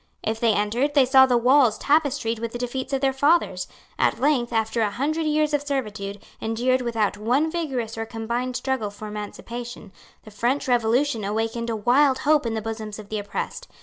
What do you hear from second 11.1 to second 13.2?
awakened a wild hope in the bosoms of the